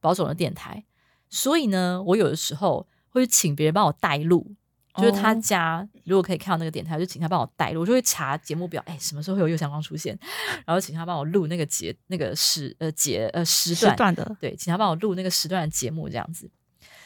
[0.00, 0.84] 宝总的电台，
[1.28, 4.54] 所以呢，我有的时候会请别人帮我带路。
[4.96, 10.18] 就是他家如果可以看到那个电台，就请他帮我带路，我就会查节目表，哎，什么时候会有右相光出现，
[10.66, 16.50] 然后请他帮我录那个节那个时呃节呃时段时段的，对，请他帮我录那个时段的节目这样子。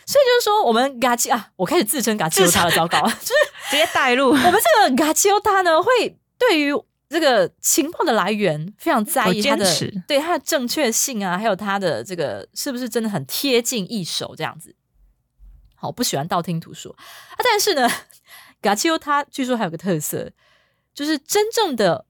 [0.07, 3.35] 所以就是说，我们嘎基啊，我开始自称嘎基欧他的糟糕， 就是
[3.71, 4.31] 直接带入。
[4.33, 6.73] 我们这个嘎基欧他呢，会对于
[7.09, 9.67] 这个情报的来源非常在意有它的
[10.09, 14.75] 对它的正确性啊，还有他的这个是不是真的很贴近一手这样子。
[15.75, 17.87] 好，不喜欢道听途说啊，但是呢，
[18.61, 20.31] 嘎奇欧他据说还有个特色，
[20.95, 22.07] 就是真正的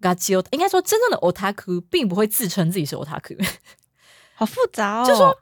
[0.00, 3.36] 嘎奇欧，应该说真正的 otaku 并不会自称自己是 otaku。
[4.34, 5.06] 好复杂哦。
[5.06, 5.38] 就说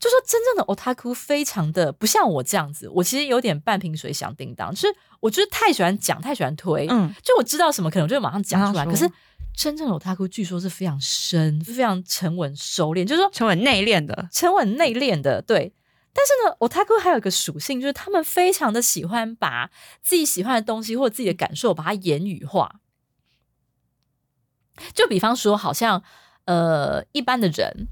[0.00, 8.86] 就说真正的 otaku 非常的不像我这样子，我其实有点半瓶水响叮当，就是我就是太喜欢讲，太喜欢推，嗯，就我知道什么可能我就会马上讲出来。
[8.86, 9.08] 可是
[9.54, 15.72] 真正的 otaku 据说是非常深、非常沉稳、收敛，就是说沉稳内敛的，沉稳内敛的，对。
[16.12, 19.70] 但是呢，otaku 还有一个属性，就是他们非常的喜欢把
[20.02, 22.80] 自己喜欢的东西或者自己的感受，把它言语化。
[24.92, 26.02] 就比方说，好像
[26.46, 27.86] 呃，一般的人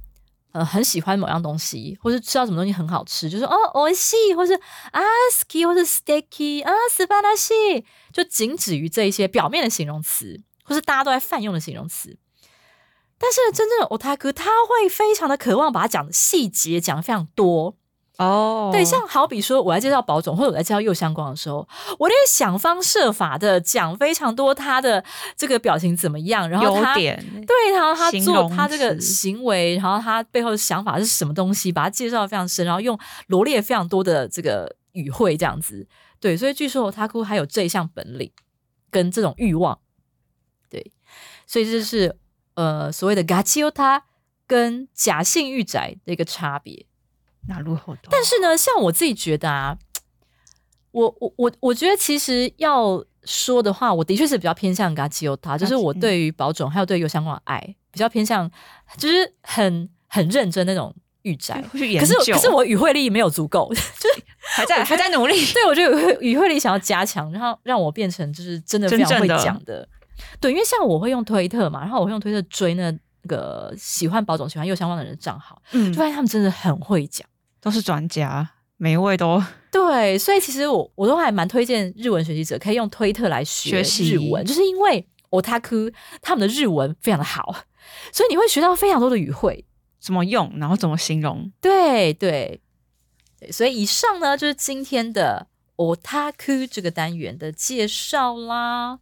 [0.51, 4.53] 呃很喜欢某样东西，或是吃到什么东西很好吃，就说哦，おいしい，或是
[4.91, 12.17] 啊，ski，或是 sticky，啊，素晴らしい，就仅止于这一些表面的形容词，或是大家都在泛用的形容词。
[13.17, 17.77] 但是真正的 otaku 他会非常的渴望把它讲的细节讲的非常多，
[18.18, 21.66] 哦对，像好比说我在介绍宝总或者我在介绍右相光的时候，
[22.00, 25.04] 我得想方设法的讲非常多他的
[25.36, 35.86] 这个表情怎么样，然后他点，对，然后他做他这个行为，然后他背后的想法是什么东西，把他介绍的非常深，然后用罗列非常多的这个语汇这样子。
[36.18, 38.32] 对，所以据说他姑还有这一项本领
[38.90, 39.78] 跟这种欲望。
[40.68, 40.90] 对，
[41.46, 42.16] 所以这是
[42.54, 44.02] 呃所谓的 gachiota
[44.44, 46.87] 跟假性欲宅的一个差别。
[47.48, 48.08] 哪路后头？
[48.10, 49.76] 但是呢，像我自己觉得啊，
[50.92, 57.58] 我我我我觉得其实要说的话，我的确是比较偏向 gachiota，就是我对于宝种还有对于有相关的爱
[57.90, 58.50] 比较偏向，
[58.96, 61.62] 就是很很认真那种御宅。
[61.72, 65.44] 可，是可是我语汇力没有足够， 就是还在还在努力。
[65.52, 69.86] 对我觉得语汇语汇力想要加强，然后让我变成就是真的非常会讲的。
[70.40, 72.92] 对，因为像我会用推特嘛，然后我会用推特追那
[73.28, 77.28] 个喜欢宝总、喜欢右相望的人的账号，嗯就，发现他们真的很会讲。
[77.60, 85.92] 都是专家，每一位都对，所以其实我我都还蛮推荐日文学习者可以用推特来学学习日文，就是因为 otaku
[86.22, 87.64] 他们的日文非常的好，
[88.12, 89.64] 所以你会学到非常多的语汇。
[90.00, 91.50] 怎么用，然后怎么形容。
[91.60, 92.60] 对对
[93.40, 99.00] 对，所以以上呢就是今天的 otaku 这个单元的介绍啦。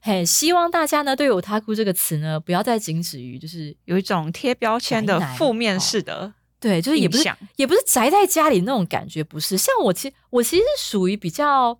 [0.00, 9.58] 嘿，希望大家呢对于 otaku 这个词呢，不要再仅止于就是有一种贴标签的负面式的对，就是也不是，也不是宅在家里那种感觉，不是。
[9.58, 11.78] 像我其实我其实是属于比较，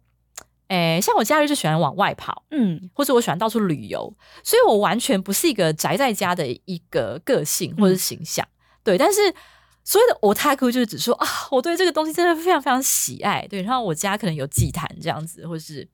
[0.68, 8.46] 诶，像我假日就喜欢往外跑，嗯，或者我喜欢到处旅游，所以我完全不是一个宅在家的一个个性或者是形象。
[8.84, 9.34] 对，但是
[9.82, 13.46] 所谓的 otaku 就是指说啊，我对这个东西真的非常非常喜爱。
[13.48, 15.88] 对，然后我家可能有祭坛这样子，或是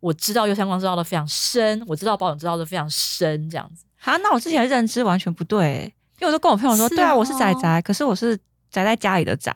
[0.00, 3.84] 我知道右相光知道的非常深，我知道保养知道的非常深，这样子。
[3.96, 8.36] 好，那我之前的认知完全不对、因为我都跟我朋友说，是对啊，我是哦宅宅，可是我是
[8.70, 9.52] 宅在家里的宅。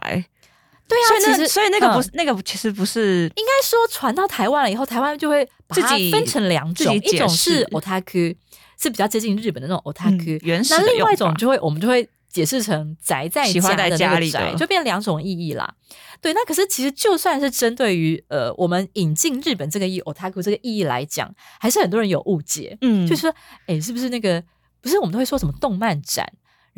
[0.88, 8.34] 对啊，所以所以那个不是、嗯那个，其实不是应该说传到台湾了以后，台湾就会把它自己分成两种，一种是 otaku，
[8.80, 14.38] 是比较接近日本的那种嗯 otaku，、原始那另外一种就会我们就会解释成宅在家的那个家里的。
[14.38, 15.74] 宅，就变两种意义啦。
[16.22, 23.34] 对，那可是其实就算是针对于呃我们引进日本这个意 otaku 这个意义来讲，还是很多人有误解，嗯，就是说，
[23.66, 24.42] 哎，是不是那个
[24.80, 26.26] 不是我们都会说什么动漫展，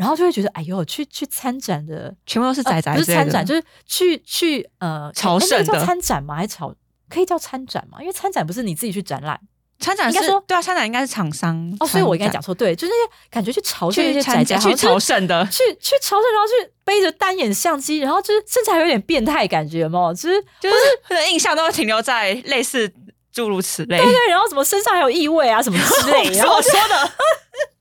[0.01, 6.37] 然后就会觉得，哎呦，去去参展的全部都是宅宅呃不是参展，就是去去呃朝诶那个叫参展吗？
[6.37, 6.75] 还是朝
[7.11, 7.99] 可以叫参展吗？
[8.01, 9.39] 因为参展不是你自己去展览
[9.79, 20.77] 参展是应该说对啊，参展应该是厂商哦，所以我应该讲错，对，就是那些感觉去朝圣那去参加去朝圣的，去去朝圣，然后去背着单眼相机，然后就是甚至还有点变态感觉嘛，就是就是
[21.11, 22.91] 我的印象都会停留在类似
[23.33, 23.99] 诸如此类。
[24.03, 27.13] 对，然后什么身上还有异味啊什么之 类，然后我说的，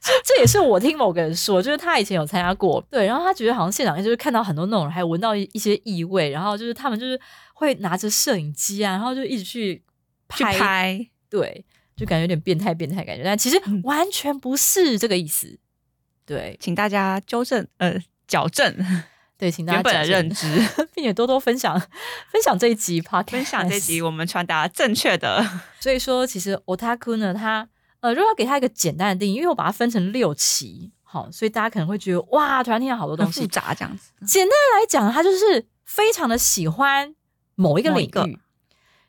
[0.00, 7.20] 这这也是我听某个人说，就是他以前有参加过，对，然后他觉得好像现场就是看到很多那种人，还有闻到一一些异味，然后就是他们就是
[7.52, 9.76] 会拿着摄影机啊，然后就一直去
[10.34, 11.64] 去拍，拍，对，
[11.96, 13.80] 就感觉有点变态变态感觉，但其实嗯。
[13.84, 15.58] 完全不是这个意思，
[16.24, 16.56] 对。
[16.60, 18.74] 请大家纠正呃矫正。
[19.36, 20.46] 对，请大家原本的认知，
[20.94, 21.80] 并且多多分享
[22.30, 25.42] 分享这一集 podcast，分享这集我们传达正确的。
[25.80, 27.66] 所以说，其实 otaku 呢，它
[28.00, 33.52] 呃，如果要给他一个简单的定义，因为我把它分成六期，好，所以大家可能会觉得哇，突然听到好多东西很复。
[33.52, 37.14] 杂这样子，简单来讲，他就是非常的喜欢
[37.54, 38.38] 某一个领域，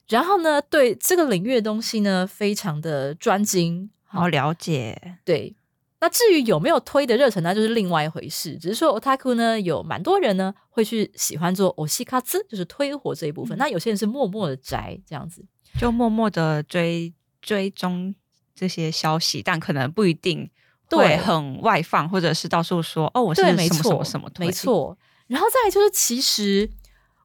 [0.09, 3.89] 然后呢，对这个领域的东西呢，非常的专精。
[4.03, 5.19] 好了解。
[5.23, 5.55] 对，
[6.01, 8.57] 那至于有没有推的热忱，那就是另外一回事。
[8.57, 13.57] 只是说 otaku 呢，有蛮多人呢会去喜欢做 oshikatsu，就是推火这一部分。
[13.57, 15.45] 嗯那有些人是默默的宅这样子。
[15.79, 18.13] 就默默的追追踪
[18.61, 20.47] 这些消息，但可能不一定
[20.87, 24.51] 对会很外放，或者是到处说哦，我是对，什么什么什么推没。
[24.51, 24.95] 错。
[25.25, 26.69] 然后再来就是，其实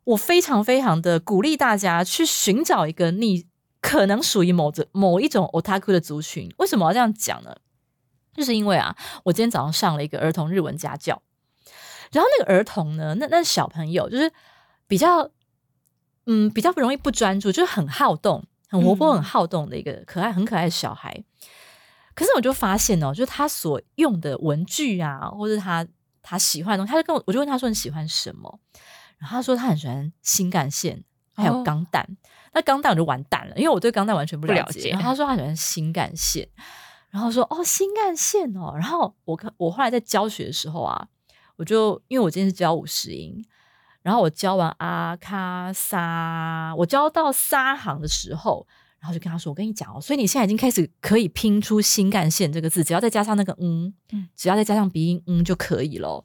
[0.04, 3.44] 我非常非常的鼓励大家去寻找一个你
[3.82, 6.50] 可能属于某的某一种 otaku 的族群。
[6.56, 7.54] 为什么要这样讲呢？
[8.32, 11.20] 就是因为啊，我今天早上上了一个儿童日文家教，
[12.12, 14.32] 然后那个儿童呢，那那小朋友就是
[14.86, 15.30] 比较，
[16.24, 21.24] 嗯，比较不容易不专注，就是很好动、很活泼、嗯很好动的一个可爱、很可爱的小孩。
[22.14, 25.86] 可是我就发现哦，就是他所用的文具啊，或者他
[26.22, 28.58] 他喜欢的东西，他就跟我，我就问他说你喜欢什么？
[29.18, 31.04] 然后他说他很喜欢新干线，
[31.34, 32.16] 还有哦钢弹。
[32.52, 34.60] 那钢弹我就完蛋了，因为我对钢弹完全不了解。
[34.60, 36.48] 了解然后他说他喜欢新干线，
[37.10, 38.72] 然后说哦新干线哦。
[38.74, 41.06] 然后我看我后来在教学的时候啊，
[41.56, 43.44] 我就因为我今天是教五十音，
[44.06, 48.64] 然后我教完阿卡萨，我教到沙行的时候，
[49.00, 56.24] 然后就跟他说：“我跟你讲哦，所以你现在已经开始可以拼出新干线这个字，只要再加上那个嗯，嗯只要再加上鼻音嗯就可以了。”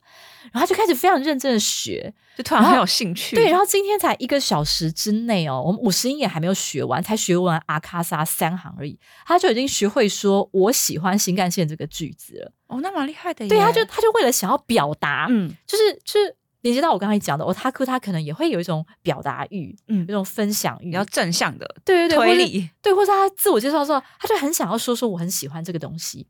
[0.54, 3.36] 然后他就开始非常认真的学，就突然很有兴趣。
[3.36, 12.52] 对，然后今天才一个小时之内哦，我们五十音也还没有学完，才学完阿卡莎三行而已，他就已经学会说“我喜欢新干线”这个句子了。
[12.68, 13.50] 哦，那蛮厉害的耶。
[13.50, 22.70] 对，他就他就为了想要表达，嗯就是就是连接到我刚才讲的，哦，他他可能也会有一种表达欲，嗯有一，种分享欲，比较正向的对对对，推理。
[22.82, 26.28] 对，或是他自我介绍的时候，他就很想要说说我很喜欢这个东西。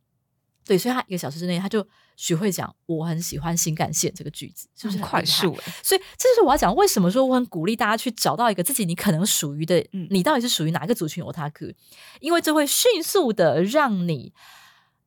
[0.64, 5.74] 对，所以他一个小时之内他就学会讲我很喜欢新干线这个句子，是不是快速哎？
[5.84, 11.74] 所以这就是我要讲为什么说我很鼓励大家去找到一个自己你可能属于的，嗯你到底是属于哪一个族群 otaku，
[12.20, 14.34] 因为这会迅速的让你。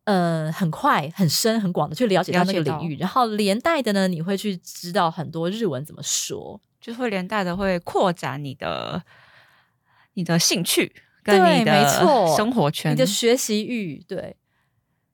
[0.05, 6.61] 呃，很快、很深、很广的去了解到那个领域，然后连带的呢，你会去知道很多日文怎么说。
[6.81, 9.03] 就会连带的会扩展你的
[10.13, 14.37] 你的兴趣跟对你的没错生活圈，你的学习欲，对。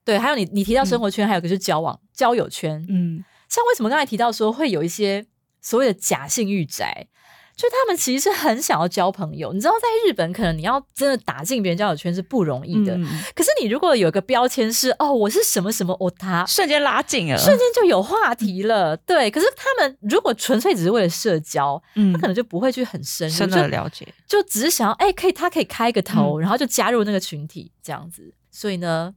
[0.03, 2.85] 对，还有你你提到生活圈，还有个就是交往、交友圈。
[2.89, 3.23] 嗯。
[3.47, 5.25] 像为什么刚才提到说会有一些
[5.61, 7.07] 所谓的假性欲宅，
[7.55, 9.53] 就他们其实是很想要交朋友。
[9.53, 12.97] 你知道，在日本可能你要真的打进别人交友圈是不容易的。
[13.35, 16.45] 可是你如果有一个标签是哦，我是什么什么哦他。
[16.45, 19.29] 瞬间拉近了，瞬间就有话题了，对。
[19.29, 24.07] 可是他们如果纯粹只是为了社交，嗯他可能就不会去很深入，深的了解。
[24.27, 28.33] 就只是想要哎、可以他可以开个头，嗯然后就加入那个群体这样子。
[28.49, 29.13] 所以呢，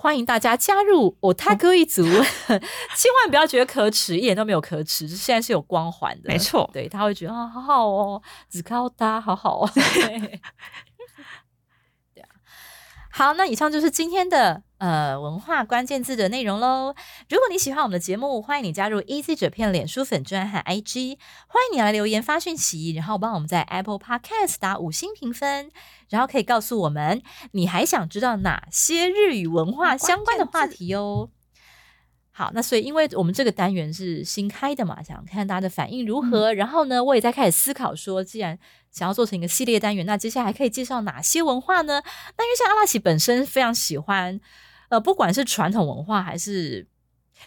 [0.00, 6.68] 欢迎大家加入我他哥一族， 千万不要觉得可耻，一点都没有可耻，现在是有光环的，没错。
[6.72, 9.70] 对他会觉得啊，好好哦，只靠他，好好哦。
[9.74, 10.40] 对。
[12.14, 12.28] 对啊，
[13.10, 16.94] 好，那以上就是今天的呃文化关键字的内容喽。
[17.28, 25.70] 如果你喜欢我们的节目，欢迎你加入 Easy 纸片脸书粉专和 IG，欢迎你来留言发讯息，然后帮我们在 Apple Podcast 打五星评分，
[26.08, 27.22] 然后可以告诉我们
[27.52, 31.28] 你还想知道哪些日语文化相关的话题哦。
[32.32, 36.54] 好，那所以因为我们这个单元是新开的嘛，想看大家的反应如何。
[36.54, 38.58] 然后呢，我也在开始思考说，既然
[38.90, 42.02] 想要做成一个系列单元，那接下来还可以介绍哪些文化呢？
[42.38, 44.40] 那因为像阿拉奇本身非常喜欢，
[44.90, 46.86] 呃，不管是传统文化还是，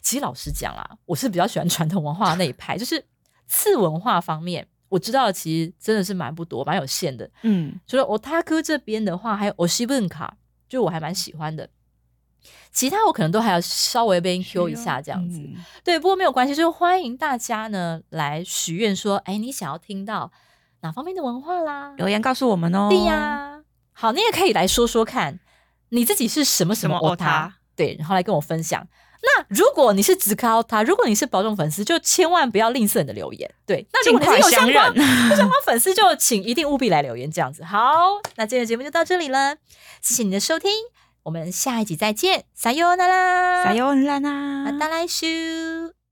[0.01, 3.05] 其实老实讲啦，我是比较喜欢传统文化的那一派，就是
[3.45, 7.29] 次文化方面，我知道的其实真的是蛮不多，蛮有限的。
[7.43, 10.29] 嗯，除了 otaku 这边的话，还有 oshibenka，
[10.67, 11.69] 就我还蛮喜欢的。
[12.71, 20.31] 其他我可能都还要稍微被 Q 一下这样子，嗯对，不过没有关系，就是欢迎大家呢来许愿说，哎，你想要听到
[20.81, 21.93] 哪方面的文化啦？
[21.97, 22.87] 留言告诉我们哦。
[22.89, 23.63] 对呀、
[23.93, 25.39] 好，你也可以来说说看，
[25.93, 28.85] 你自己是什么什么什么 o 他对，然后来跟我分享。
[29.21, 33.49] 那如果你是只靠他，如果你是保重粉丝，就千万不要吝啬你的留言。
[33.65, 37.31] 对，那如果你是有相关相有相关粉丝，就请一定务必来留言。
[37.31, 39.55] 这样子，好，那今天的节目就到这里了，
[40.01, 40.69] 谢谢你的收听，
[41.23, 46.02] 我们下一集再见，撒由那啦，撒由那啦，また来週。